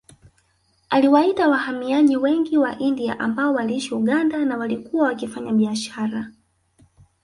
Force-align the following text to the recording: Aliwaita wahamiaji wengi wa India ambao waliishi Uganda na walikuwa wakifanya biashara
Aliwaita 0.89 1.47
wahamiaji 1.49 2.17
wengi 2.17 2.57
wa 2.57 2.77
India 2.79 3.19
ambao 3.19 3.53
waliishi 3.53 3.93
Uganda 3.95 4.45
na 4.45 4.57
walikuwa 4.57 5.07
wakifanya 5.07 5.53
biashara 5.53 6.31